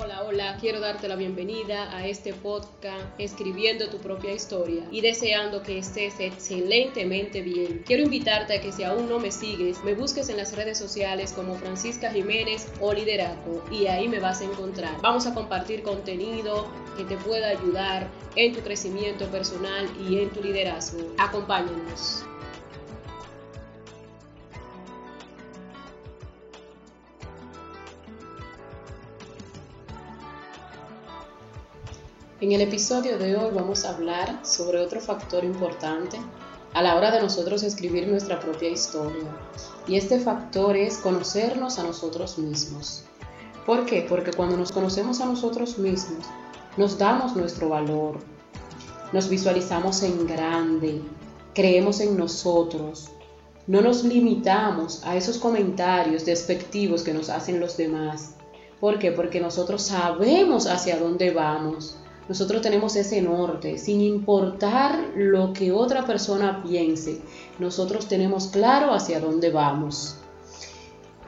[0.00, 5.60] Hola, hola, quiero darte la bienvenida a este podcast Escribiendo tu propia historia y deseando
[5.64, 7.82] que estés excelentemente bien.
[7.84, 11.32] Quiero invitarte a que si aún no me sigues, me busques en las redes sociales
[11.32, 15.00] como Francisca Jiménez o Liderato y ahí me vas a encontrar.
[15.02, 20.40] Vamos a compartir contenido que te pueda ayudar en tu crecimiento personal y en tu
[20.40, 21.12] liderazgo.
[21.18, 22.24] Acompáñanos.
[32.40, 36.20] En el episodio de hoy vamos a hablar sobre otro factor importante
[36.72, 39.24] a la hora de nosotros escribir nuestra propia historia.
[39.88, 43.02] Y este factor es conocernos a nosotros mismos.
[43.66, 44.06] ¿Por qué?
[44.08, 46.26] Porque cuando nos conocemos a nosotros mismos,
[46.76, 48.18] nos damos nuestro valor,
[49.12, 51.02] nos visualizamos en grande,
[51.54, 53.10] creemos en nosotros,
[53.66, 58.36] no nos limitamos a esos comentarios despectivos que nos hacen los demás.
[58.78, 59.10] ¿Por qué?
[59.10, 61.96] Porque nosotros sabemos hacia dónde vamos
[62.28, 67.20] nosotros tenemos ese norte, sin importar lo que otra persona piense,
[67.58, 70.16] nosotros tenemos claro hacia dónde vamos.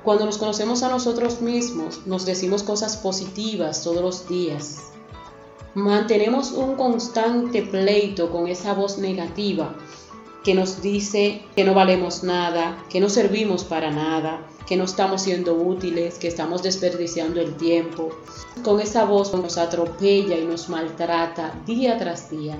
[0.04, 4.92] Cuando nos conocemos a nosotros mismos, nos decimos cosas positivas todos los días.
[5.74, 9.74] Mantenemos un constante pleito con esa voz negativa
[10.44, 15.22] que nos dice que no valemos nada, que no servimos para nada, que no estamos
[15.22, 18.10] siendo útiles, que estamos desperdiciando el tiempo.
[18.62, 22.58] Con esa voz nos atropella y nos maltrata día tras día.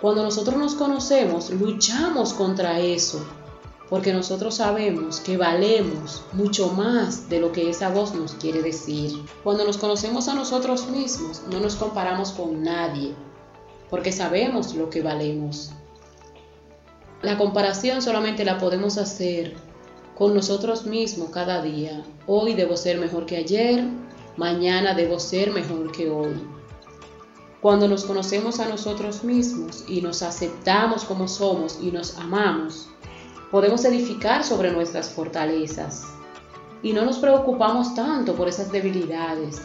[0.00, 3.24] Cuando nosotros nos conocemos, luchamos contra eso,
[3.90, 9.24] porque nosotros sabemos que valemos mucho más de lo que esa voz nos quiere decir.
[9.42, 13.14] Cuando nos conocemos a nosotros mismos, no nos comparamos con nadie,
[13.90, 15.72] porque sabemos lo que valemos.
[17.22, 19.56] La comparación solamente la podemos hacer
[20.16, 22.04] con nosotros mismos cada día.
[22.28, 23.84] Hoy debo ser mejor que ayer,
[24.36, 26.34] mañana debo ser mejor que hoy.
[27.60, 32.88] Cuando nos conocemos a nosotros mismos y nos aceptamos como somos y nos amamos,
[33.50, 36.04] podemos edificar sobre nuestras fortalezas
[36.84, 39.60] y no nos preocupamos tanto por esas debilidades.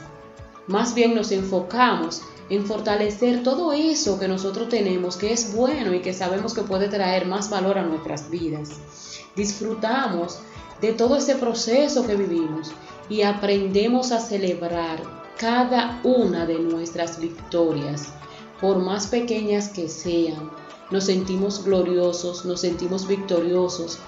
[0.65, 6.01] Más bien nos enfocamos en fortalecer todo eso que nosotros tenemos, que es bueno y
[6.01, 8.69] que sabemos que puede traer más valor a nuestras vidas.
[9.35, 10.39] Disfrutamos
[10.81, 12.71] de todo ese proceso que vivimos
[13.09, 15.01] y aprendemos a celebrar
[15.37, 18.09] cada una de nuestras victorias,
[18.61, 20.51] por más pequeñas que sean.
[20.91, 23.99] Nos sentimos gloriosos, nos sentimos victoriosos.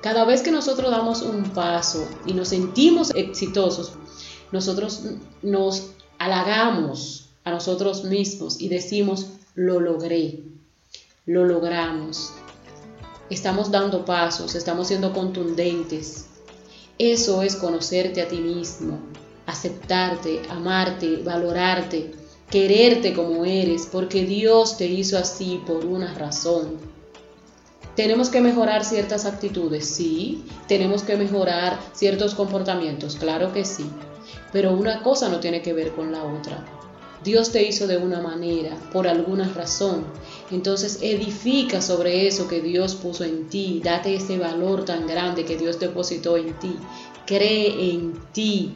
[0.00, 3.92] Cada vez que nosotros damos un paso y nos sentimos exitosos,
[4.50, 5.02] nosotros
[5.42, 10.40] nos halagamos a nosotros mismos y decimos, lo logré,
[11.26, 12.32] lo logramos.
[13.30, 16.26] Estamos dando pasos, estamos siendo contundentes.
[16.98, 18.98] Eso es conocerte a ti mismo,
[19.46, 22.12] aceptarte, amarte, valorarte,
[22.50, 26.78] quererte como eres, porque Dios te hizo así por una razón.
[27.96, 30.44] Tenemos que mejorar ciertas actitudes, sí.
[30.66, 33.88] Tenemos que mejorar ciertos comportamientos, claro que sí.
[34.52, 36.64] Pero una cosa no tiene que ver con la otra.
[37.24, 40.04] Dios te hizo de una manera, por alguna razón.
[40.50, 43.80] Entonces edifica sobre eso que Dios puso en ti.
[43.82, 46.76] Date ese valor tan grande que Dios depositó en ti.
[47.26, 48.74] Cree en ti.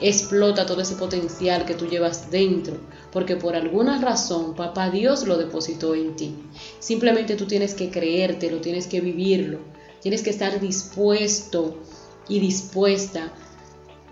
[0.00, 2.76] Explota todo ese potencial que tú llevas dentro,
[3.10, 6.36] porque por alguna razón papá Dios lo depositó en ti.
[6.78, 9.58] Simplemente tú tienes que creértelo, tienes que vivirlo,
[10.00, 11.78] tienes que estar dispuesto
[12.28, 13.32] y dispuesta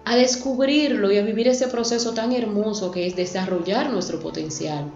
[0.07, 4.89] a descubrirlo y a vivir ese proceso tan hermoso que es desarrollar nuestro potencial.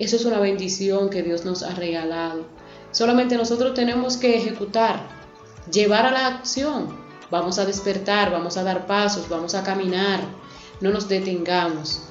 [0.00, 2.44] Eso es una bendición que Dios nos ha regalado.
[2.90, 5.08] Solamente nosotros tenemos que ejecutar,
[5.70, 6.88] llevar a la acción.
[7.30, 10.20] Vamos a despertar, vamos a dar pasos, vamos a caminar.
[10.80, 12.02] No nos detengamos.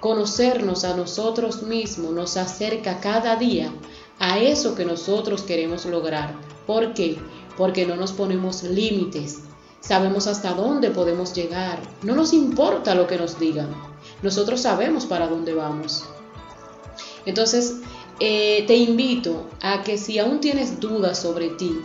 [0.00, 3.72] Conocernos a nosotros mismos nos acerca cada día
[4.18, 6.34] a eso que nosotros queremos lograr.
[6.66, 7.18] ¿Por qué?
[7.56, 9.42] Porque no nos ponemos límites,
[9.86, 11.80] sabemos hasta dónde podemos llegar.
[12.02, 13.68] No nos importa lo que nos digan.
[14.22, 16.04] Nosotros sabemos para dónde vamos.
[17.24, 17.76] Entonces,
[18.18, 21.80] eh, te invito a que si aún tienes dudas sobre ti,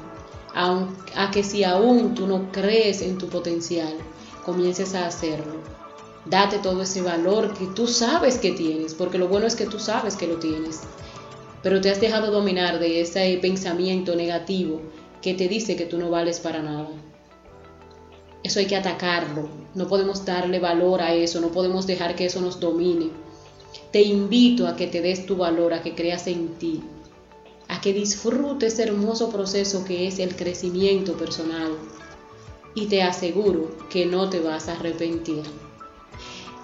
[0.56, 3.94] a, a que si aún tú no crees en tu potencial,
[4.46, 5.56] comiences a hacerlo.
[6.26, 9.80] Date todo ese valor que tú sabes que tienes, porque lo bueno es que tú
[9.80, 10.82] sabes que lo tienes,
[11.62, 14.82] pero te has dejado dominar de ese pensamiento negativo
[15.22, 16.90] que te dice que tú no vales para nada.
[18.44, 19.50] Eso hay que atacarlo.
[19.76, 23.10] No podemos darle valor a eso, no podemos dejar que eso nos domine.
[23.92, 26.82] Te invito a que te des tu valor, a que creas en ti,
[27.68, 31.78] a que disfrutes ese hermoso proceso que es el crecimiento personal.
[32.74, 35.44] Y te aseguro que no te vas a arrepentir.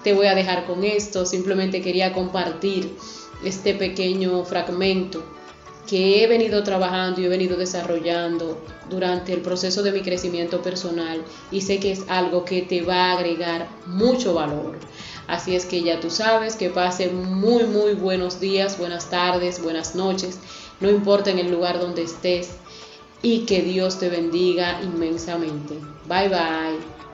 [0.03, 2.95] te voy a dejar con esto, simplemente quería compartir
[3.44, 5.36] este pequeño fragmento
[5.87, 11.23] que he venido trabajando y he venido desarrollando durante el proceso de mi crecimiento personal
[11.51, 14.77] y sé que es algo que te va a agregar mucho valor.
[15.27, 19.95] Así es que ya tú sabes que pasen muy muy buenos días, buenas tardes, buenas
[19.95, 20.39] noches,
[20.79, 22.49] no importa en el lugar donde estés
[23.21, 25.75] y que Dios te bendiga inmensamente.
[26.07, 27.06] Bye bye.